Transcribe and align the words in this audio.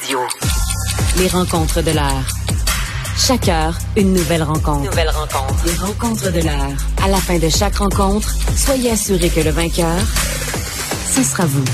Radio. 0.00 0.18
Les 1.18 1.28
rencontres 1.28 1.82
de 1.82 1.90
l'heure. 1.90 2.26
Chaque 3.16 3.48
heure, 3.48 3.76
une 3.96 4.12
nouvelle 4.12 4.42
rencontre. 4.42 4.90
Nouvelle 4.90 5.08
rencontre. 5.08 5.64
Les 5.66 5.74
rencontres 5.74 6.32
de 6.32 6.40
l'heure. 6.40 6.76
À 7.02 7.08
la 7.08 7.16
fin 7.16 7.38
de 7.38 7.48
chaque 7.48 7.76
rencontre, 7.76 8.32
soyez 8.56 8.90
assurés 8.92 9.28
que 9.28 9.40
le 9.40 9.50
vainqueur, 9.50 9.98
ce 11.10 11.22
sera 11.22 11.46
vous. 11.46 11.64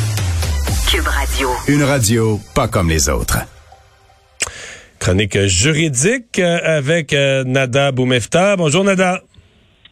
Cube 0.90 1.06
Radio. 1.06 1.50
Une 1.68 1.82
radio 1.82 2.40
pas 2.54 2.68
comme 2.68 2.88
les 2.88 3.08
autres. 3.08 3.38
Chronique 4.98 5.38
juridique 5.46 6.38
euh, 6.38 6.78
avec 6.78 7.12
euh, 7.12 7.44
Nada 7.44 7.92
Boumefta. 7.92 8.56
Bonjour 8.56 8.84
Nada. 8.84 9.22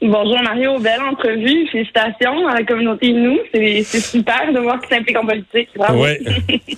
Bonjour 0.05 0.43
Mario, 0.43 0.81
belle 0.81 1.01
entrevue. 1.01 1.67
Félicitations 1.71 2.49
à 2.49 2.55
la 2.59 2.65
communauté 2.65 3.13
nous. 3.13 3.39
C'est 3.55 3.85
super 4.01 4.53
de 4.53 4.59
voir 4.59 4.81
qu'il 4.81 4.97
s'implique 4.97 5.17
en 5.17 5.25
politique. 5.25 5.69
Bravo. 5.77 6.05
Oui. 6.05 6.19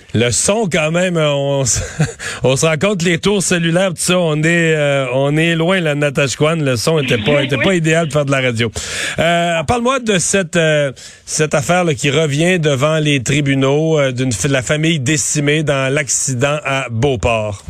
Le 0.14 0.30
son 0.30 0.68
quand 0.70 0.90
même, 0.90 1.16
on, 1.16 1.64
on 2.44 2.56
se 2.56 2.66
rend 2.66 2.76
compte 2.76 3.02
les 3.02 3.18
tours 3.18 3.42
cellulaires, 3.42 3.88
tout 3.88 3.94
ça, 3.96 4.18
on 4.18 4.36
est 4.42 4.74
euh, 4.76 5.06
on 5.12 5.36
est 5.36 5.56
loin 5.56 5.80
la 5.80 5.94
Natashquan. 5.94 6.56
Le 6.56 6.76
son 6.76 6.98
était 7.00 7.18
pas 7.18 7.42
était 7.42 7.56
pas 7.56 7.74
idéal 7.74 8.08
de 8.08 8.12
faire 8.12 8.24
de 8.26 8.30
la 8.30 8.40
radio. 8.42 8.70
Euh, 9.18 9.62
Parle-moi 9.64 9.98
de 10.00 10.18
cette 10.18 10.56
euh, 10.56 10.92
cette 11.24 11.54
affaire 11.54 11.82
là, 11.84 11.94
qui 11.94 12.10
revient 12.10 12.60
devant 12.60 12.98
les 12.98 13.22
tribunaux 13.22 13.98
euh, 13.98 14.12
d'une 14.12 14.30
f- 14.30 14.48
la 14.48 14.62
famille 14.62 15.00
décimée 15.00 15.62
dans 15.64 15.92
l'accident 15.92 16.58
à 16.64 16.86
Beauport. 16.90 17.62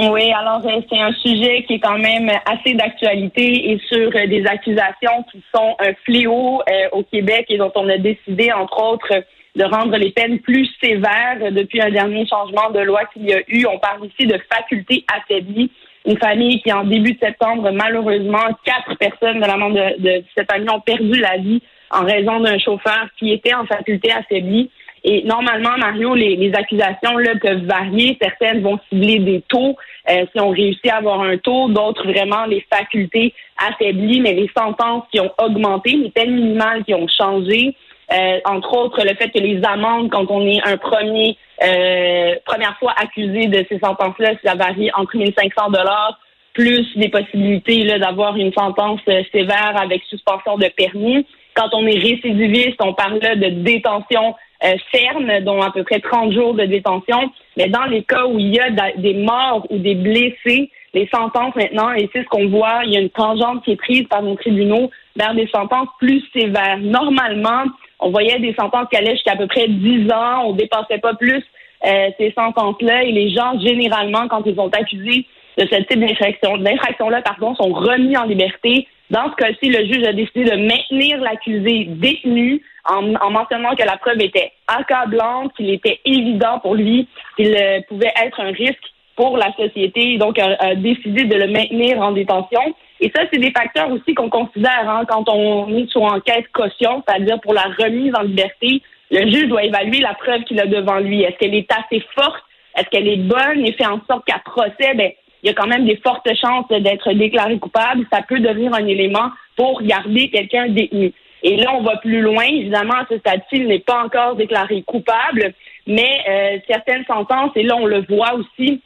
Oui, 0.00 0.30
alors 0.30 0.64
euh, 0.64 0.80
c'est 0.88 1.00
un 1.00 1.12
sujet 1.12 1.64
qui 1.64 1.74
est 1.74 1.80
quand 1.80 1.98
même 1.98 2.30
assez 2.46 2.74
d'actualité 2.74 3.72
et 3.72 3.80
sur 3.88 4.14
euh, 4.14 4.26
des 4.28 4.46
accusations 4.46 5.24
qui 5.32 5.42
sont 5.52 5.74
un 5.80 5.92
fléau 6.04 6.62
euh, 6.70 6.88
au 6.92 7.02
Québec 7.02 7.46
et 7.48 7.58
dont 7.58 7.72
on 7.74 7.88
a 7.88 7.98
décidé, 7.98 8.52
entre 8.52 8.80
autres, 8.80 9.12
de 9.56 9.64
rendre 9.64 9.96
les 9.96 10.12
peines 10.12 10.38
plus 10.38 10.70
sévères 10.80 11.50
depuis 11.50 11.80
un 11.80 11.90
dernier 11.90 12.24
changement 12.26 12.70
de 12.70 12.78
loi 12.78 13.06
qu'il 13.12 13.24
y 13.24 13.34
a 13.34 13.40
eu. 13.48 13.66
On 13.66 13.80
parle 13.80 14.06
ici 14.06 14.28
de 14.28 14.38
faculté 14.48 15.04
affaiblie. 15.12 15.72
Une 16.06 16.16
famille 16.16 16.62
qui, 16.62 16.72
en 16.72 16.84
début 16.84 17.14
de 17.14 17.18
septembre, 17.18 17.68
malheureusement, 17.72 18.56
quatre 18.64 18.96
personnes 18.98 19.40
de 19.40 19.46
la 19.46 19.56
membre 19.56 19.74
de, 19.74 20.00
de 20.00 20.24
cette 20.36 20.48
famille 20.48 20.70
ont 20.70 20.80
perdu 20.80 21.18
la 21.18 21.38
vie 21.38 21.60
en 21.90 22.04
raison 22.04 22.38
d'un 22.38 22.58
chauffeur 22.58 23.08
qui 23.18 23.32
était 23.32 23.54
en 23.54 23.66
faculté 23.66 24.12
affaiblie. 24.12 24.70
Et 25.04 25.22
normalement, 25.24 25.76
Mario, 25.78 26.14
les, 26.14 26.36
les 26.36 26.54
accusations 26.54 27.16
là, 27.18 27.34
peuvent 27.40 27.64
varier. 27.64 28.18
Certaines 28.20 28.62
vont 28.62 28.78
cibler 28.88 29.18
des 29.18 29.42
taux, 29.48 29.76
euh, 30.10 30.24
si 30.32 30.40
on 30.40 30.50
réussit 30.50 30.90
à 30.90 30.96
avoir 30.96 31.20
un 31.22 31.36
taux, 31.38 31.68
d'autres 31.68 32.06
vraiment 32.06 32.44
les 32.46 32.64
facultés 32.72 33.34
affaiblies, 33.58 34.20
mais 34.20 34.32
les 34.32 34.50
sentences 34.56 35.04
qui 35.12 35.20
ont 35.20 35.32
augmenté, 35.38 35.92
les 35.92 36.10
peines 36.10 36.34
minimales 36.34 36.84
qui 36.84 36.94
ont 36.94 37.08
changé. 37.08 37.74
Euh, 38.10 38.40
entre 38.46 38.74
autres, 38.74 39.02
le 39.04 39.14
fait 39.16 39.28
que 39.30 39.38
les 39.38 39.62
amendes, 39.64 40.10
quand 40.10 40.30
on 40.30 40.46
est 40.46 40.66
un 40.66 40.78
premier 40.78 41.36
euh, 41.62 42.36
première 42.44 42.78
fois 42.78 42.94
accusé 42.96 43.48
de 43.48 43.64
ces 43.68 43.78
sentences-là, 43.80 44.32
ça 44.44 44.54
varie 44.54 44.90
entre 44.96 45.16
1500 45.16 45.70
dollars 45.70 46.18
plus 46.54 46.86
des 46.96 47.08
possibilités 47.08 47.84
d'avoir 47.98 48.36
une 48.36 48.52
sentence 48.52 49.00
euh, 49.08 49.22
sévère 49.32 49.74
avec 49.80 50.02
suspension 50.04 50.56
de 50.56 50.66
permis. 50.76 51.26
Quand 51.54 51.68
on 51.72 51.86
est 51.86 51.98
récidiviste, 51.98 52.76
on 52.80 52.94
parle 52.94 53.20
de 53.20 53.48
détention 53.62 54.34
euh, 54.64 54.74
ferme, 54.90 55.40
dont 55.40 55.60
à 55.62 55.70
peu 55.70 55.84
près 55.84 56.00
30 56.00 56.32
jours 56.32 56.54
de 56.54 56.64
détention. 56.64 57.30
Mais 57.56 57.68
dans 57.68 57.84
les 57.84 58.02
cas 58.02 58.26
où 58.26 58.38
il 58.38 58.54
y 58.54 58.60
a 58.60 58.70
des 58.96 59.14
morts 59.14 59.66
ou 59.70 59.78
des 59.78 59.94
blessés, 59.94 60.70
les 60.94 61.08
sentences 61.14 61.54
maintenant, 61.54 61.92
et 61.92 62.08
c'est 62.12 62.22
ce 62.22 62.28
qu'on 62.28 62.48
voit, 62.48 62.80
il 62.84 62.92
y 62.92 62.96
a 62.96 63.00
une 63.00 63.10
tangente 63.10 63.62
qui 63.64 63.72
est 63.72 63.76
prise 63.76 64.04
par 64.08 64.22
nos 64.22 64.34
tribunaux 64.34 64.90
vers 65.16 65.34
des 65.34 65.48
sentences 65.48 65.88
plus 65.98 66.22
sévères. 66.32 66.78
Normalement, 66.78 67.64
on 68.00 68.10
voyait 68.10 68.38
des 68.38 68.54
sentences 68.54 68.88
qui 68.90 68.96
allaient 68.96 69.14
jusqu'à 69.14 69.32
à 69.32 69.36
peu 69.36 69.46
près 69.46 69.68
10 69.68 70.10
ans, 70.10 70.46
on 70.46 70.52
dépassait 70.52 70.98
pas 70.98 71.14
plus 71.14 71.44
euh, 71.86 72.10
ces 72.18 72.32
sentences-là, 72.32 73.04
et 73.04 73.12
les 73.12 73.30
gens, 73.30 73.58
généralement, 73.60 74.26
quand 74.28 74.42
ils 74.46 74.56
sont 74.56 74.70
accusés 74.74 75.26
de 75.58 75.66
ce 75.66 75.76
type 75.82 76.00
d'infraction, 76.00 76.56
d'infraction-là, 76.58 77.22
pardon, 77.22 77.54
sont 77.54 77.72
remis 77.72 78.16
en 78.16 78.24
liberté. 78.24 78.86
Dans 79.10 79.30
ce 79.30 79.36
cas-ci, 79.36 79.70
le 79.70 79.86
juge 79.86 80.04
a 80.06 80.12
décidé 80.12 80.44
de 80.44 80.56
maintenir 80.56 81.18
l'accusé 81.20 81.86
détenu 81.88 82.62
en, 82.84 83.14
en 83.14 83.30
mentionnant 83.30 83.74
que 83.74 83.84
la 83.84 83.96
preuve 83.96 84.20
était 84.20 84.52
accablante, 84.66 85.54
qu'il 85.56 85.70
était 85.70 86.00
évident 86.04 86.58
pour 86.60 86.74
lui 86.74 87.08
qu'il 87.36 87.54
euh, 87.54 87.80
pouvait 87.88 88.12
être 88.22 88.38
un 88.40 88.52
risque 88.52 88.84
pour 89.16 89.36
la 89.36 89.52
société, 89.54 90.16
donc 90.18 90.38
a, 90.38 90.56
a 90.60 90.74
décidé 90.74 91.24
de 91.24 91.34
le 91.34 91.48
maintenir 91.48 92.00
en 92.00 92.12
détention. 92.12 92.74
Et 93.00 93.10
ça, 93.14 93.22
c'est 93.32 93.40
des 93.40 93.50
facteurs 93.50 93.90
aussi 93.90 94.14
qu'on 94.14 94.28
considère 94.30 94.88
hein, 94.88 95.04
quand 95.08 95.28
on 95.28 95.74
est 95.76 95.90
sur 95.90 96.02
enquête 96.02 96.46
caution, 96.52 97.02
c'est-à-dire 97.06 97.40
pour 97.40 97.54
la 97.54 97.64
remise 97.78 98.14
en 98.14 98.22
liberté. 98.22 98.82
Le 99.10 99.22
juge 99.30 99.48
doit 99.48 99.64
évaluer 99.64 100.00
la 100.00 100.14
preuve 100.14 100.44
qu'il 100.44 100.60
a 100.60 100.66
devant 100.66 100.98
lui. 100.98 101.22
Est-ce 101.22 101.36
qu'elle 101.38 101.54
est 101.54 101.70
assez 101.72 102.04
forte? 102.14 102.44
Est-ce 102.76 102.88
qu'elle 102.90 103.08
est 103.08 103.16
bonne? 103.16 103.66
Et 103.66 103.72
fait 103.72 103.86
en 103.86 104.00
sorte 104.08 104.24
qu'à 104.26 104.40
procès, 104.44 104.94
ben, 104.94 105.10
il 105.42 105.48
y 105.48 105.50
a 105.50 105.54
quand 105.54 105.66
même 105.66 105.86
des 105.86 105.96
fortes 105.96 106.28
chances 106.34 106.68
d'être 106.68 107.12
déclaré 107.12 107.58
coupable. 107.58 108.06
Ça 108.12 108.22
peut 108.22 108.40
devenir 108.40 108.74
un 108.74 108.86
élément 108.86 109.30
pour 109.56 109.82
garder 109.82 110.30
quelqu'un 110.30 110.68
détenu. 110.68 111.12
Et 111.42 111.56
là, 111.56 111.72
on 111.74 111.82
va 111.82 111.96
plus 111.98 112.20
loin. 112.20 112.44
Évidemment, 112.44 112.94
à 112.94 113.06
ce 113.08 113.18
stade-ci, 113.18 113.56
il 113.56 113.68
n'est 113.68 113.78
pas 113.78 114.02
encore 114.02 114.34
déclaré 114.34 114.82
coupable, 114.82 115.54
mais 115.86 116.20
euh, 116.28 116.58
certaines 116.68 117.04
sentences, 117.04 117.52
et 117.54 117.62
là, 117.62 117.76
on 117.76 117.86
le 117.86 118.04
voit 118.08 118.34
aussi 118.34 118.80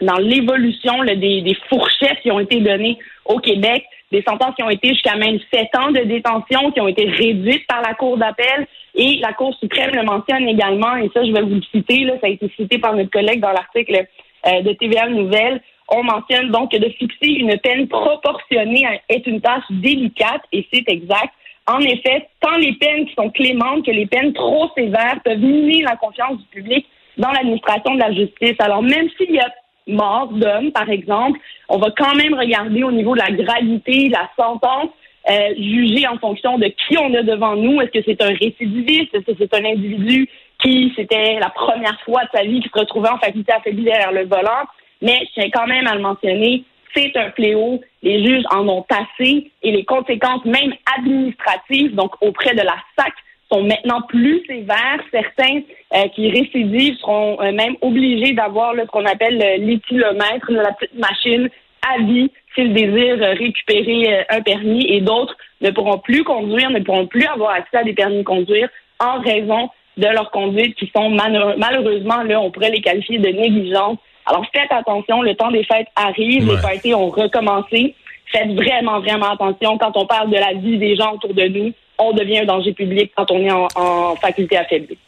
dans 0.00 0.16
l'évolution 0.16 1.04
des, 1.04 1.42
des 1.42 1.56
fourchettes 1.68 2.20
qui 2.22 2.30
ont 2.30 2.40
été 2.40 2.60
données 2.60 2.98
au 3.24 3.38
Québec, 3.38 3.84
des 4.10 4.22
sentences 4.22 4.54
qui 4.54 4.62
ont 4.62 4.70
été 4.70 4.88
jusqu'à 4.90 5.16
même 5.16 5.38
sept 5.52 5.68
ans 5.76 5.90
de 5.90 6.00
détention, 6.00 6.70
qui 6.70 6.80
ont 6.80 6.88
été 6.88 7.04
réduites 7.08 7.66
par 7.66 7.82
la 7.82 7.94
Cour 7.94 8.16
d'appel, 8.16 8.66
et 8.94 9.16
la 9.16 9.32
Cour 9.32 9.54
suprême 9.60 9.90
le 9.94 10.02
mentionne 10.04 10.48
également, 10.48 10.96
et 10.96 11.10
ça, 11.12 11.24
je 11.24 11.32
vais 11.32 11.42
vous 11.42 11.56
le 11.56 11.62
citer, 11.74 12.04
là, 12.04 12.14
ça 12.20 12.28
a 12.28 12.30
été 12.30 12.50
cité 12.56 12.78
par 12.78 12.94
notre 12.94 13.10
collègue 13.10 13.40
dans 13.40 13.52
l'article 13.52 14.06
euh, 14.46 14.62
de 14.62 14.72
TVA 14.72 15.08
Nouvelle. 15.08 15.60
On 15.88 16.02
mentionne 16.02 16.50
donc 16.50 16.72
que 16.72 16.76
de 16.76 16.88
fixer 16.90 17.28
une 17.28 17.58
peine 17.58 17.88
proportionnée 17.88 18.86
est 19.08 19.26
une 19.26 19.40
tâche 19.40 19.64
délicate, 19.70 20.42
et 20.52 20.66
c'est 20.72 20.84
exact. 20.88 21.32
En 21.66 21.80
effet, 21.80 22.28
tant 22.40 22.56
les 22.56 22.72
peines 22.74 23.06
qui 23.06 23.14
sont 23.14 23.30
clémentes 23.30 23.84
que 23.84 23.90
les 23.90 24.06
peines 24.06 24.32
trop 24.32 24.70
sévères 24.76 25.20
peuvent 25.24 25.38
miner 25.38 25.82
la 25.82 25.96
confiance 25.96 26.38
du 26.38 26.44
public 26.46 26.86
dans 27.16 27.30
l'administration 27.30 27.94
de 27.94 28.00
la 28.00 28.12
justice. 28.12 28.54
Alors, 28.58 28.82
même 28.82 29.08
s'il 29.16 29.32
y 29.32 29.40
a 29.40 29.50
mort 29.86 30.28
d'homme, 30.28 30.72
par 30.72 30.88
exemple, 30.88 31.38
on 31.68 31.78
va 31.78 31.90
quand 31.96 32.14
même 32.14 32.34
regarder 32.34 32.82
au 32.82 32.92
niveau 32.92 33.14
de 33.14 33.20
la 33.20 33.30
gravité, 33.30 34.08
la 34.08 34.30
sentence, 34.36 34.90
euh, 35.30 35.54
juger 35.56 36.06
en 36.06 36.18
fonction 36.18 36.58
de 36.58 36.66
qui 36.66 36.96
on 36.98 37.12
a 37.14 37.22
devant 37.22 37.56
nous. 37.56 37.80
Est-ce 37.80 37.90
que 37.90 38.02
c'est 38.06 38.22
un 38.22 38.34
récidiviste? 38.34 39.14
Est-ce 39.14 39.24
que 39.24 39.36
c'est 39.38 39.54
un 39.54 39.64
individu 39.64 40.28
qui, 40.62 40.92
c'était 40.96 41.38
la 41.38 41.50
première 41.50 42.00
fois 42.02 42.24
de 42.24 42.30
sa 42.32 42.44
vie, 42.44 42.60
qui 42.60 42.68
se 42.68 42.78
retrouvait 42.78 43.10
en 43.10 43.18
faculté 43.18 43.52
affaiblie 43.52 43.84
derrière 43.84 44.12
le 44.12 44.24
volant? 44.24 44.64
Mais 45.02 45.20
je 45.26 45.40
tiens 45.40 45.50
quand 45.52 45.66
même 45.66 45.86
à 45.86 45.94
le 45.94 46.00
mentionner, 46.00 46.64
c'est 46.94 47.16
un 47.16 47.30
fléau. 47.32 47.80
Les 48.02 48.24
juges 48.24 48.44
en 48.50 48.68
ont 48.68 48.84
assez 48.90 49.50
et 49.62 49.70
les 49.70 49.84
conséquences, 49.84 50.44
même 50.44 50.74
administratives, 50.98 51.94
donc 51.94 52.12
auprès 52.20 52.54
de 52.54 52.62
la 52.62 52.76
SAC, 52.96 53.12
sont 53.50 53.62
maintenant 53.62 54.02
plus 54.02 54.44
sévères. 54.46 55.00
Certains 55.10 55.60
euh, 55.94 56.08
qui 56.14 56.30
récidivent 56.30 56.98
seront 56.98 57.40
euh, 57.40 57.52
même 57.52 57.76
obligés 57.80 58.32
d'avoir 58.32 58.74
ce 58.74 58.86
qu'on 58.86 59.06
appelle 59.06 59.42
euh, 59.42 59.56
l'éthylomètre, 59.58 60.50
la 60.50 60.72
petite 60.72 60.98
machine 60.98 61.48
à 61.86 62.02
vie 62.02 62.30
s'ils 62.54 62.72
désirent 62.72 63.20
récupérer 63.20 64.14
euh, 64.14 64.22
un 64.30 64.42
permis 64.42 64.86
et 64.88 65.00
d'autres 65.00 65.36
ne 65.60 65.70
pourront 65.70 65.98
plus 65.98 66.24
conduire, 66.24 66.70
ne 66.70 66.80
pourront 66.80 67.06
plus 67.06 67.26
avoir 67.26 67.52
accès 67.52 67.78
à 67.78 67.84
des 67.84 67.94
permis 67.94 68.18
de 68.18 68.22
conduire 68.22 68.68
en 69.00 69.20
raison 69.20 69.70
de 69.96 70.06
leur 70.06 70.30
conduite 70.30 70.76
qui 70.76 70.90
sont 70.94 71.10
malheureusement, 71.10 72.22
là, 72.22 72.40
on 72.40 72.50
pourrait 72.50 72.70
les 72.70 72.80
qualifier 72.80 73.18
de 73.18 73.28
négligentes. 73.28 73.98
Alors 74.28 74.44
faites 74.52 74.70
attention, 74.70 75.22
le 75.22 75.34
temps 75.34 75.50
des 75.50 75.64
fêtes 75.64 75.88
arrive, 75.96 76.46
Ouais. 76.48 76.56
les 76.56 76.60
parties 76.62 76.94
ont 76.94 77.08
recommencé. 77.08 77.94
Faites 78.30 78.52
vraiment, 78.52 79.00
vraiment 79.00 79.30
attention 79.32 79.78
quand 79.78 79.92
on 79.96 80.04
parle 80.06 80.28
de 80.30 80.36
la 80.36 80.52
vie 80.52 80.76
des 80.76 80.96
gens 80.96 81.14
autour 81.14 81.32
de 81.32 81.48
nous. 81.48 81.72
On 81.98 82.12
devient 82.12 82.40
un 82.40 82.44
danger 82.44 82.72
public 82.74 83.10
quand 83.16 83.30
on 83.30 83.38
est 83.40 83.50
en, 83.50 83.66
en 83.74 84.14
faculté 84.16 84.56
affaiblie. 84.58 84.98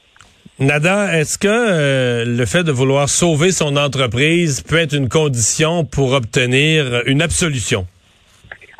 Nada, 0.58 1.18
est-ce 1.18 1.38
que 1.38 1.48
euh, 1.48 2.24
le 2.26 2.46
fait 2.46 2.64
de 2.64 2.72
vouloir 2.72 3.08
sauver 3.08 3.50
son 3.52 3.76
entreprise 3.76 4.62
peut 4.62 4.78
être 4.78 4.94
une 4.94 5.08
condition 5.08 5.84
pour 5.84 6.12
obtenir 6.12 7.02
une 7.06 7.22
absolution? 7.22 7.86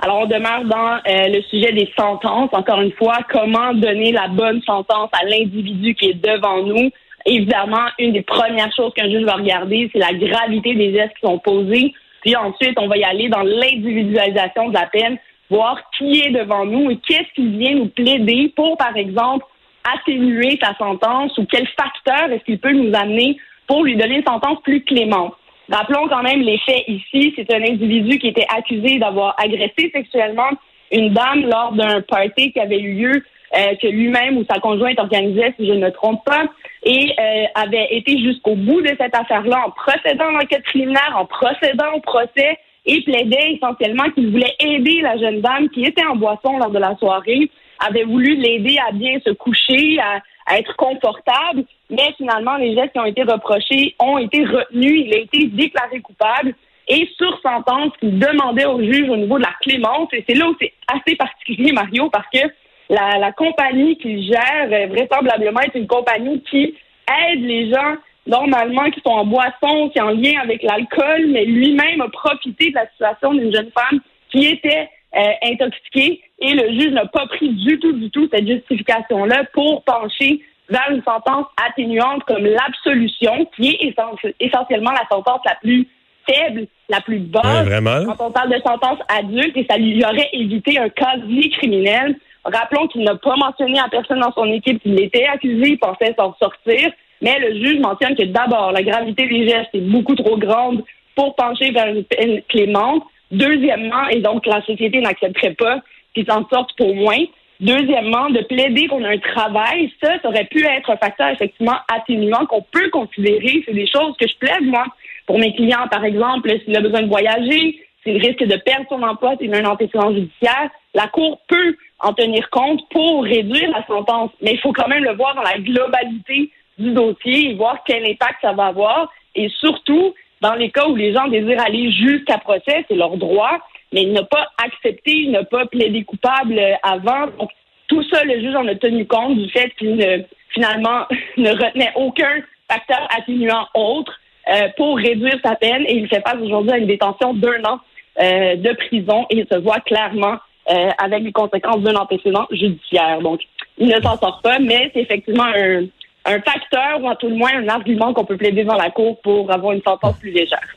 Alors, 0.03 0.21
on 0.21 0.27
demeure 0.27 0.65
dans 0.65 0.95
euh, 1.11 1.29
le 1.29 1.43
sujet 1.51 1.73
des 1.73 1.91
sentences. 1.99 2.49
Encore 2.53 2.81
une 2.81 2.93
fois, 2.93 3.19
comment 3.31 3.75
donner 3.75 4.13
la 4.13 4.29
bonne 4.29 4.63
sentence 4.63 5.11
à 5.13 5.27
l'individu 5.27 5.95
qui 5.95 6.07
est 6.11 6.15
devant 6.15 6.63
nous? 6.63 6.91
Évidemment, 7.27 7.87
une 7.99 8.13
des 8.13 8.23
premières 8.23 8.73
choses 8.75 8.93
qu'un 8.95 9.11
juge 9.11 9.25
va 9.25 9.35
regarder, 9.35 9.91
c'est 9.93 9.99
la 9.99 10.13
gravité 10.13 10.75
des 10.75 10.93
gestes 10.93 11.15
qui 11.15 11.27
sont 11.27 11.39
posés. 11.39 11.95
Puis 12.23 12.37
ensuite, 12.37 12.79
on 12.79 12.89
va 12.89 12.97
y 12.97 13.05
aller 13.05 13.29
dans 13.29 13.43
l'individualisation 13.43 14.69
de 14.69 14.75
la 14.75 14.87
peine, 14.87 15.19
voir 15.49 15.79
qui 15.97 16.21
est 16.21 16.31
devant 16.31 16.65
nous 16.65 16.91
et 16.91 16.97
qu'est-ce 16.97 17.33
qui 17.35 17.47
vient 17.49 17.75
nous 17.75 17.89
plaider 17.89 18.53
pour, 18.55 18.77
par 18.77 18.97
exemple, 18.97 19.45
atténuer 19.85 20.59
sa 20.63 20.75
sentence 20.77 21.37
ou 21.39 21.47
quel 21.47 21.67
facteur 21.69 22.31
est-ce 22.31 22.45
qu'il 22.45 22.59
peut 22.59 22.73
nous 22.73 22.95
amener 22.95 23.37
pour 23.67 23.85
lui 23.85 23.97
donner 23.97 24.17
une 24.17 24.25
sentence 24.25 24.59
plus 24.63 24.83
clémente. 24.83 25.35
Rappelons 25.71 26.09
quand 26.09 26.23
même 26.23 26.41
les 26.41 26.59
faits 26.59 26.85
ici. 26.89 27.33
C'est 27.37 27.53
un 27.55 27.63
individu 27.63 28.19
qui 28.19 28.29
était 28.29 28.47
accusé 28.55 28.99
d'avoir 28.99 29.37
agressé 29.39 29.91
sexuellement 29.95 30.51
une 30.91 31.15
dame 31.15 31.49
lors 31.49 31.73
d'un 31.73 32.01
party 32.03 32.53
qui 32.53 32.59
avait 32.59 32.81
eu 32.81 32.95
lieu, 32.95 33.25
euh, 33.57 33.75
que 33.81 33.87
lui-même 33.87 34.39
ou 34.39 34.45
sa 34.51 34.59
conjointe 34.59 34.99
organisait, 34.99 35.55
si 35.57 35.67
je 35.67 35.73
ne 35.73 35.85
me 35.87 35.93
trompe 35.93 36.25
pas, 36.25 36.47
et 36.83 37.13
euh, 37.19 37.45
avait 37.55 37.89
été 37.91 38.19
jusqu'au 38.19 38.55
bout 38.55 38.81
de 38.81 38.95
cette 38.99 39.15
affaire-là 39.15 39.65
en 39.67 39.71
procédant 39.71 40.29
à 40.29 40.33
l'enquête 40.33 40.65
préliminaire, 40.65 41.15
en 41.17 41.27
procédant 41.27 41.93
au 41.95 42.01
procès 42.01 42.59
et 42.87 43.03
plaidait 43.03 43.53
essentiellement 43.55 44.11
qu'il 44.11 44.31
voulait 44.31 44.55
aider 44.59 45.01
la 45.03 45.19
jeune 45.19 45.41
dame 45.41 45.69
qui 45.69 45.85
était 45.85 46.05
en 46.05 46.17
boisson 46.17 46.59
lors 46.59 46.71
de 46.71 46.79
la 46.79 46.97
soirée, 46.97 47.51
avait 47.87 48.05
voulu 48.05 48.35
l'aider 48.37 48.79
à 48.89 48.93
bien 48.93 49.19
se 49.25 49.31
coucher, 49.31 49.99
à, 50.01 50.21
à 50.47 50.59
être 50.59 50.75
confortable, 50.77 51.65
mais 51.91 52.15
finalement, 52.17 52.57
les 52.57 52.75
gestes 52.75 52.93
qui 52.93 52.99
ont 52.99 53.05
été 53.05 53.23
reprochés 53.23 53.95
ont 53.99 54.19
été 54.19 54.45
retenus. 54.45 55.05
Il 55.07 55.15
a 55.15 55.19
été 55.19 55.47
déclaré 55.47 56.01
coupable 56.01 56.55
et 56.89 57.09
sur 57.17 57.41
sentence 57.41 57.93
qu'il 58.01 58.19
demandait 58.19 58.67
au 58.67 58.81
juge 58.83 59.09
au 59.09 59.17
niveau 59.17 59.39
de 59.39 59.45
la 59.45 59.55
clémence. 59.61 60.09
Et 60.13 60.25
c'est 60.29 60.35
là 60.35 60.49
où 60.49 60.57
c'est 60.61 60.73
assez 60.89 61.17
particulier, 61.17 61.73
Mario, 61.73 62.11
parce 62.11 62.27
que 62.33 62.41
la, 62.91 63.19
la 63.19 63.33
compagnie 63.33 63.97
qu'il 63.97 64.23
gère, 64.23 64.69
euh, 64.71 64.87
vraisemblablement, 64.89 65.61
est 65.61 65.79
une 65.79 65.87
compagnie 65.87 66.43
qui 66.43 66.75
aide 67.09 67.43
les 67.43 67.71
gens 67.71 67.95
normalement 68.27 68.91
qui 68.91 69.01
sont 69.01 69.13
en 69.13 69.25
boisson, 69.25 69.89
qui 69.91 69.99
est 69.99 70.03
en 70.03 70.11
lien 70.11 70.41
avec 70.43 70.63
l'alcool, 70.63 71.29
mais 71.29 71.45
lui-même 71.45 72.01
a 72.01 72.09
profité 72.09 72.71
de 72.71 72.75
la 72.75 72.89
situation 72.91 73.33
d'une 73.33 73.55
jeune 73.55 73.71
femme 73.73 74.01
qui 74.31 74.47
était 74.47 74.89
euh, 75.17 75.33
intoxiquée 75.43 76.21
et 76.41 76.55
le 76.55 76.73
juge 76.79 76.93
n'a 76.93 77.07
pas 77.07 77.27
pris 77.27 77.49
du 77.49 77.79
tout, 77.79 77.93
du 77.93 78.11
tout 78.11 78.29
cette 78.33 78.47
justification-là 78.47 79.45
pour 79.53 79.83
pencher 79.85 80.41
vers 80.69 80.89
une 80.91 81.03
sentence 81.03 81.47
atténuante 81.67 82.23
comme 82.25 82.45
l'absolution, 82.45 83.47
qui 83.57 83.71
est 83.71 83.95
essentiellement 84.39 84.93
la 84.93 85.07
sentence 85.11 85.41
la 85.45 85.57
plus 85.57 85.89
faible, 86.29 86.67
la 86.89 87.01
plus 87.01 87.19
basse. 87.19 87.69
quand 88.07 88.27
on 88.27 88.31
parle 88.31 88.51
de 88.51 88.61
sentence 88.63 88.99
adulte, 89.09 89.57
et 89.57 89.67
ça 89.69 89.77
lui 89.77 90.05
aurait 90.05 90.29
évité 90.33 90.79
un 90.79 90.89
casier 90.89 91.51
criminel. 91.51 92.17
Rappelons 92.45 92.87
qu'il 92.89 93.03
n'a 93.03 93.17
pas 93.17 93.37
mentionné 93.37 93.79
à 93.79 93.89
personne 93.89 94.21
dans 94.21 94.33
son 94.33 94.47
équipe 94.47 94.83
qu'il 94.83 95.01
était 95.01 95.27
accusé, 95.27 95.71
il 95.71 95.79
pensait 95.79 96.15
s'en 96.19 96.35
sortir, 96.41 96.91
mais 97.21 97.39
le 97.39 97.55
juge 97.55 97.81
mentionne 97.81 98.17
que 98.17 98.25
d'abord, 98.25 98.73
la 98.73 98.83
gravité 98.83 99.27
des 99.27 99.49
gestes 99.49 99.71
est 99.75 99.81
beaucoup 99.81 100.15
trop 100.15 100.39
grande 100.39 100.83
pour 101.15 101.35
pencher 101.35 101.71
vers 101.71 101.87
une 101.87 102.05
peine 102.05 102.43
clémente. 102.49 103.03
Deuxièmement, 103.31 104.09
et 104.09 104.21
donc 104.21 104.47
la 104.47 104.63
société 104.65 105.01
n'accepterait 105.01 105.55
pas 105.55 105.81
qu'il 106.15 106.27
s'en 106.27 106.49
sorte 106.49 106.71
pour 106.77 106.95
moins. 106.95 107.25
Deuxièmement, 107.61 108.31
de 108.31 108.41
plaider 108.41 108.87
qu'on 108.89 109.05
a 109.05 109.11
un 109.11 109.19
travail, 109.19 109.93
ça, 110.03 110.15
ça 110.23 110.29
aurait 110.29 110.47
pu 110.47 110.65
être 110.65 110.91
un 110.91 110.97
facteur 110.97 111.29
effectivement 111.29 111.77
atténuant 111.93 112.47
qu'on 112.47 112.63
peut 112.63 112.89
considérer. 112.91 113.63
C'est 113.67 113.75
des 113.75 113.87
choses 113.87 114.17
que 114.19 114.27
je 114.27 114.37
plaide, 114.39 114.63
moi, 114.63 114.87
pour 115.27 115.39
mes 115.39 115.55
clients, 115.55 115.87
par 115.91 116.05
exemple, 116.05 116.51
s'il 116.65 116.77
a 116.77 116.81
besoin 116.81 117.03
de 117.03 117.09
voyager, 117.09 117.79
s'il 118.03 118.17
risque 118.17 118.45
de 118.45 118.57
perdre 118.57 118.87
son 118.89 119.03
emploi, 119.03 119.35
s'il 119.39 119.55
a 119.55 119.59
un 119.59 119.67
antécédent 119.67 120.13
judiciaire, 120.13 120.71
la 120.95 121.07
Cour 121.09 121.43
peut 121.49 121.77
en 122.01 122.13
tenir 122.13 122.49
compte 122.51 122.81
pour 122.91 123.25
réduire 123.25 123.71
la 123.71 123.87
sentence. 123.87 124.31
Mais 124.41 124.53
il 124.53 124.61
faut 124.61 124.73
quand 124.73 124.89
même 124.89 125.05
le 125.05 125.15
voir 125.15 125.35
dans 125.35 125.43
la 125.43 125.59
globalité 125.59 126.51
du 126.79 126.93
dossier 126.93 127.51
et 127.51 127.55
voir 127.55 127.79
quel 127.87 128.05
impact 128.05 128.37
ça 128.41 128.53
va 128.53 128.67
avoir. 128.67 129.11
Et 129.35 129.49
surtout, 129.61 130.15
dans 130.41 130.55
les 130.55 130.71
cas 130.71 130.87
où 130.89 130.97
les 130.97 131.13
gens 131.13 131.29
désirent 131.29 131.61
aller 131.61 131.93
jusqu'à 131.93 132.39
procès, 132.39 132.85
c'est 132.89 132.97
leur 132.97 133.17
droit, 133.17 133.59
mais 133.93 134.05
n'a 134.05 134.25
pas 134.25 134.49
accepté, 134.65 135.13
il 135.13 135.31
n'a 135.33 135.45
pas 135.45 135.67
plaidé 135.67 136.05
coupable 136.05 136.61
avant. 136.83 137.27
Donc, 137.39 137.51
tout 137.89 138.03
ça, 138.05 138.25
le 138.25 138.41
juge 138.41 138.55
en 138.55 138.67
a 138.67 138.75
tenu 138.77 139.07
compte 139.07 139.37
du 139.37 139.51
fait 139.51 139.71
qu'il 139.79 139.97
ne, 139.97 140.23
finalement, 140.51 141.07
ne 141.37 141.51
retenait 141.51 141.93
aucun 141.97 142.41
facteur 142.71 143.07
atténuant 143.17 143.67
autre 143.75 144.19
euh, 144.49 144.69
pour 144.77 144.97
réduire 144.97 145.39
sa 145.45 145.57
peine 145.57 145.85
et 145.87 145.97
il 145.97 146.09
fait 146.09 146.23
face 146.23 146.41
aujourd'hui 146.41 146.73
à 146.73 146.79
une 146.79 146.87
détention 146.87 147.35
d'un 147.35 147.63
an 147.65 147.81
euh, 148.23 148.57
de 148.57 148.73
prison 148.73 149.27
et 149.31 149.39
il 149.39 149.47
se 149.51 149.59
voit 149.59 149.81
clairement 149.81 150.37
euh, 150.71 150.91
avec 150.99 151.23
les 151.23 151.33
conséquences 151.33 151.83
d'un 151.83 151.97
antécédent 151.97 152.47
judiciaire. 152.51 153.21
Donc, 153.21 153.41
il 153.79 153.89
ne 153.89 154.01
s'en 154.01 154.17
sort 154.19 154.41
pas, 154.43 154.59
mais 154.59 154.91
c'est 154.93 155.01
effectivement 155.01 155.45
un, 155.45 155.85
un 156.25 156.41
facteur 156.41 157.03
ou 157.03 157.09
à 157.09 157.17
tout 157.17 157.29
le 157.29 157.37
moins 157.37 157.55
un 157.55 157.69
argument 157.69 158.13
qu'on 158.13 158.25
peut 158.25 158.37
plaider 158.37 158.65
dans 158.65 158.77
la 158.77 158.91
cour 158.91 159.21
pour 159.23 159.51
avoir 159.51 159.73
une 159.73 159.83
sentence 159.83 160.19
plus 160.19 160.31
légère. 160.31 160.77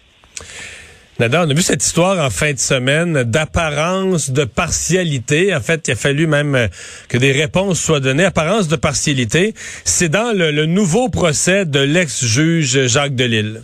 Nada, 1.19 1.44
on 1.45 1.50
a 1.50 1.54
vu 1.54 1.62
cette 1.62 1.84
histoire 1.84 2.25
en 2.25 2.31
fin 2.31 2.54
de 2.54 2.57
semaine 2.57 3.22
d'apparence 3.24 4.31
de 4.31 4.45
partialité. 4.45 5.54
En 5.56 5.60
fait, 5.60 5.88
il 5.88 5.92
a 5.92 5.96
fallu 5.96 6.25
même 6.25 6.56
euh, 6.56 6.68
que 7.07 7.18
des 7.18 7.31
réponses 7.31 7.80
soient 7.80 8.00
données. 8.00 8.25
Apparence 8.25 8.68
de 8.68 8.75
partialité, 8.75 9.54
c'est 9.86 10.10
dans 10.10 10.36
le, 10.36 10.66
nouveau 10.66 11.10
procès 11.10 11.66
de 11.66 11.80
l'ex-juge 11.80 12.88
Jacques 12.88 13.16
Delille. 13.16 13.62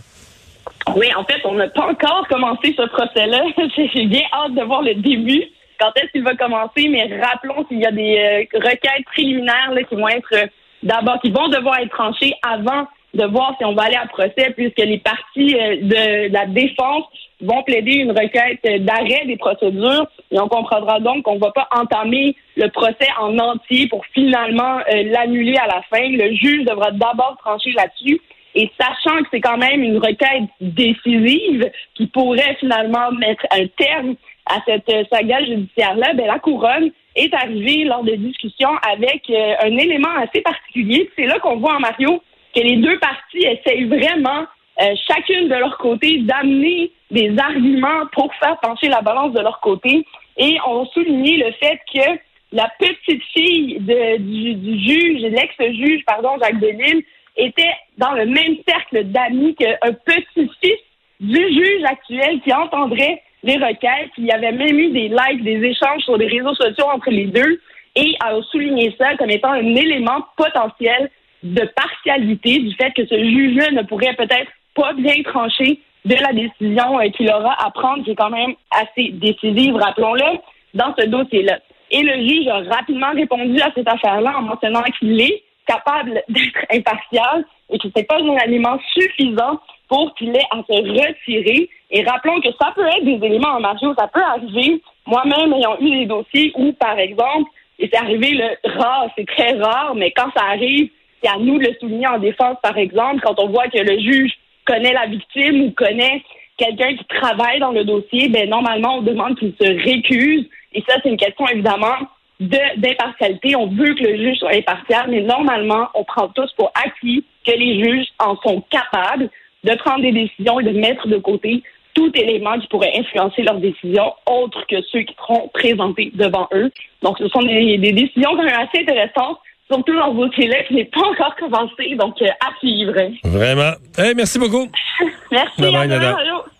Oui, 0.94 1.08
en 1.16 1.24
fait, 1.24 1.40
on 1.44 1.54
n'a 1.54 1.68
pas 1.68 1.88
encore 1.88 2.24
commencé 2.28 2.72
ce 2.76 2.86
procès-là. 2.86 3.42
J'ai 3.94 4.06
bien 4.06 4.22
hâte 4.32 4.54
de 4.54 4.62
voir 4.62 4.82
le 4.82 4.94
début. 4.94 5.42
Quand 5.80 5.92
est-ce 5.96 6.12
qu'il 6.12 6.22
va 6.22 6.34
commencer? 6.36 6.88
Mais 6.88 7.08
rappelons 7.20 7.64
qu'il 7.64 7.80
y 7.80 7.86
a 7.86 7.90
des 7.90 8.18
euh, 8.18 8.58
requêtes 8.58 9.04
préliminaires 9.06 9.72
qui 9.88 9.94
vont 9.96 10.08
être 10.08 10.34
euh, 10.34 10.46
d'abord, 10.82 11.20
qui 11.20 11.30
vont 11.30 11.48
devoir 11.48 11.78
être 11.78 11.90
tranchées 11.90 12.34
avant 12.42 12.86
de 13.14 13.24
voir 13.24 13.54
si 13.58 13.64
on 13.64 13.74
va 13.74 13.84
aller 13.84 13.96
à 13.96 14.06
procès, 14.06 14.52
puisque 14.56 14.78
les 14.78 14.98
parties 14.98 15.54
de 15.54 16.32
la 16.32 16.46
défense 16.46 17.04
vont 17.42 17.62
plaider 17.62 17.94
une 17.94 18.12
requête 18.12 18.60
d'arrêt 18.84 19.24
des 19.26 19.36
procédures 19.36 20.06
et 20.30 20.38
on 20.38 20.48
comprendra 20.48 21.00
donc 21.00 21.22
qu'on 21.24 21.36
ne 21.36 21.40
va 21.40 21.50
pas 21.50 21.68
entamer 21.72 22.36
le 22.56 22.68
procès 22.68 23.08
en 23.18 23.38
entier 23.38 23.88
pour 23.88 24.04
finalement 24.14 24.78
euh, 24.92 25.02
l'annuler 25.04 25.56
à 25.56 25.66
la 25.66 25.82
fin. 25.90 26.08
Le 26.08 26.34
juge 26.34 26.64
devra 26.64 26.90
d'abord 26.90 27.36
trancher 27.38 27.72
là-dessus. 27.72 28.20
Et 28.54 28.70
sachant 28.78 29.22
que 29.22 29.28
c'est 29.32 29.40
quand 29.40 29.58
même 29.58 29.82
une 29.82 29.98
requête 29.98 30.48
décisive 30.60 31.70
qui 31.94 32.06
pourrait 32.08 32.56
finalement 32.58 33.12
mettre 33.12 33.46
un 33.52 33.66
terme 33.78 34.16
à 34.46 34.60
cette 34.66 34.88
euh, 34.88 35.04
saga 35.12 35.44
judiciaire-là, 35.44 36.14
ben, 36.14 36.26
la 36.26 36.38
couronne 36.38 36.90
est 37.16 37.32
arrivée 37.34 37.84
lors 37.84 38.04
des 38.04 38.16
discussions 38.16 38.70
avec 38.90 39.28
euh, 39.30 39.54
un 39.62 39.76
élément 39.76 40.14
assez 40.16 40.40
particulier. 40.40 41.10
C'est 41.16 41.26
là 41.26 41.38
qu'on 41.38 41.56
voit 41.56 41.76
en 41.76 41.80
Mario 41.80 42.22
que 42.54 42.60
les 42.60 42.76
deux 42.76 42.98
parties 42.98 43.46
essayent 43.46 43.84
vraiment 43.84 44.44
euh, 44.80 44.94
chacune 45.06 45.48
de 45.48 45.54
leur 45.54 45.78
côté, 45.78 46.18
d'amener 46.18 46.90
des 47.10 47.36
arguments 47.38 48.06
pour 48.12 48.32
faire 48.36 48.58
pencher 48.60 48.88
la 48.88 49.02
balance 49.02 49.32
de 49.32 49.40
leur 49.40 49.60
côté. 49.60 50.04
Et 50.36 50.56
on 50.66 50.86
souligné 50.86 51.36
le 51.36 51.52
fait 51.52 51.78
que 51.92 52.18
la 52.52 52.68
petite 52.78 53.22
fille 53.32 53.78
du, 53.78 54.78
juge, 54.80 55.22
l'ex-juge, 55.22 56.04
pardon, 56.04 56.30
Jacques 56.42 56.58
Delisle, 56.58 57.02
était 57.36 57.74
dans 57.98 58.12
le 58.12 58.26
même 58.26 58.56
cercle 58.66 59.04
d'amis 59.04 59.54
qu'un 59.54 59.92
petit-fils 60.04 60.80
du 61.20 61.36
juge 61.36 61.84
actuel 61.84 62.40
qui 62.40 62.52
entendrait 62.52 63.22
les 63.42 63.56
requêtes. 63.56 64.10
Il 64.18 64.26
y 64.26 64.32
avait 64.32 64.52
même 64.52 64.78
eu 64.78 64.90
des 64.90 65.08
likes, 65.08 65.42
des 65.42 65.62
échanges 65.64 66.02
sur 66.02 66.16
les 66.16 66.26
réseaux 66.26 66.54
sociaux 66.54 66.86
entre 66.92 67.10
les 67.10 67.26
deux 67.26 67.60
et 67.96 68.16
a 68.20 68.40
souligné 68.50 68.94
ça 68.98 69.16
comme 69.16 69.30
étant 69.30 69.52
un 69.52 69.74
élément 69.74 70.24
potentiel 70.36 71.10
de 71.42 71.62
partialité 71.74 72.58
du 72.58 72.74
fait 72.74 72.92
que 72.92 73.06
ce 73.06 73.14
juge-là 73.14 73.70
ne 73.72 73.82
pourrait 73.82 74.14
peut-être 74.14 74.50
pas 74.74 74.92
bien 74.92 75.22
tranché 75.24 75.80
de 76.04 76.14
la 76.14 76.32
décision 76.32 76.98
euh, 76.98 77.08
qu'il 77.10 77.30
aura 77.30 77.54
à 77.64 77.70
prendre, 77.70 78.04
qui 78.04 78.12
est 78.12 78.16
quand 78.16 78.30
même 78.30 78.54
assez 78.70 79.10
décisive, 79.12 79.74
rappelons-le, 79.74 80.38
dans 80.74 80.94
ce 80.98 81.06
dossier-là. 81.06 81.58
Et 81.90 82.02
le 82.02 82.26
juge 82.26 82.46
a 82.48 82.60
rapidement 82.74 83.10
répondu 83.12 83.60
à 83.60 83.70
cette 83.74 83.88
affaire-là 83.88 84.38
en 84.38 84.42
mentionnant 84.42 84.82
qu'il 84.98 85.20
est 85.20 85.42
capable 85.66 86.22
d'être 86.28 86.64
impartial 86.72 87.44
et 87.70 87.78
que 87.78 87.88
c'est 87.94 88.06
pas 88.06 88.18
un 88.18 88.46
élément 88.46 88.78
suffisant 88.92 89.60
pour 89.90 90.14
qu'il 90.14 90.30
ait 90.30 90.48
à 90.52 90.58
se 90.58 90.72
retirer. 90.72 91.68
Et 91.90 92.04
rappelons 92.04 92.40
que 92.40 92.48
ça 92.60 92.72
peut 92.74 92.86
être 92.86 93.04
des 93.04 93.26
éléments 93.26 93.56
en 93.56 93.60
marge, 93.60 93.80
ça 93.98 94.06
peut 94.06 94.22
arriver. 94.22 94.80
Moi-même 95.04 95.52
ayant 95.52 95.76
eu 95.80 95.90
des 95.90 96.06
dossiers 96.06 96.52
où, 96.54 96.72
par 96.74 96.96
exemple, 96.98 97.50
et 97.80 97.90
c'est 97.92 97.98
arrivé 97.98 98.30
le 98.30 98.78
rare, 98.78 99.08
c'est 99.16 99.26
très 99.26 99.58
rare, 99.58 99.94
mais 99.96 100.12
quand 100.12 100.30
ça 100.36 100.44
arrive, 100.44 100.90
c'est 101.22 101.30
à 101.30 101.38
nous 101.38 101.58
de 101.58 101.64
le 101.66 101.74
souligner 101.80 102.06
en 102.06 102.18
défense, 102.18 102.56
par 102.62 102.78
exemple, 102.78 103.20
quand 103.22 103.38
on 103.40 103.48
voit 103.48 103.68
que 103.68 103.78
le 103.78 103.98
juge 103.98 104.32
connaît 104.64 104.92
la 104.92 105.06
victime 105.06 105.62
ou 105.62 105.70
connaît 105.72 106.22
quelqu'un 106.56 106.94
qui 106.94 107.04
travaille 107.06 107.58
dans 107.58 107.72
le 107.72 107.84
dossier, 107.84 108.28
ben 108.28 108.48
normalement, 108.48 108.98
on 108.98 109.02
demande 109.02 109.36
qu'il 109.38 109.54
se 109.60 109.66
récuse. 109.66 110.46
Et 110.72 110.84
ça, 110.86 110.96
c'est 111.02 111.08
une 111.08 111.16
question, 111.16 111.48
évidemment, 111.48 111.96
d'impartialité. 112.38 113.56
On 113.56 113.66
veut 113.66 113.94
que 113.94 114.04
le 114.04 114.16
juge 114.16 114.38
soit 114.38 114.54
impartial, 114.54 115.06
mais 115.08 115.22
normalement, 115.22 115.88
on 115.94 116.04
prend 116.04 116.28
tous 116.28 116.52
pour 116.52 116.70
acquis 116.74 117.24
que 117.46 117.52
les 117.52 117.82
juges 117.82 118.06
en 118.18 118.36
sont 118.36 118.62
capables 118.70 119.30
de 119.64 119.74
prendre 119.76 120.02
des 120.02 120.12
décisions 120.12 120.60
et 120.60 120.64
de 120.64 120.78
mettre 120.78 121.06
de 121.08 121.18
côté 121.18 121.62
tout 121.94 122.10
élément 122.14 122.58
qui 122.58 122.68
pourrait 122.68 122.92
influencer 122.96 123.42
leurs 123.42 123.58
décisions, 123.58 124.12
autre 124.26 124.64
que 124.68 124.80
ceux 124.90 125.00
qui 125.00 125.14
seront 125.14 125.48
présentés 125.48 126.12
devant 126.14 126.48
eux. 126.54 126.70
Donc, 127.02 127.18
ce 127.18 127.28
sont 127.28 127.42
des, 127.42 127.78
des 127.78 127.92
décisions 127.92 128.30
quand 128.36 128.44
même 128.44 128.60
assez 128.60 128.82
intéressantes 128.82 129.38
surtout 129.70 129.94
dans 129.94 130.12
ce 130.12 130.16
dossier-là 130.16 130.64
qui 130.64 130.74
n'est 130.74 130.84
pas 130.86 131.00
encore 131.00 131.34
commencé, 131.36 131.94
donc 131.96 132.20
euh, 132.22 132.26
à 132.40 132.58
suivre. 132.58 132.94
Vraiment. 133.24 133.72
Hey, 133.96 134.14
merci 134.14 134.38
beaucoup. 134.38 134.68
Merci. 135.30 135.62
Bye 135.62 135.88
bye. 135.88 136.59